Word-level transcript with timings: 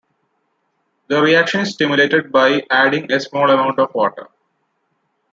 The 1.09 1.21
reaction 1.21 1.59
is 1.61 1.73
stimulated 1.73 2.31
by 2.31 2.65
adding 2.71 3.11
a 3.11 3.19
small 3.19 3.47
amount 3.51 3.77
of 3.77 3.93
water. 3.93 4.29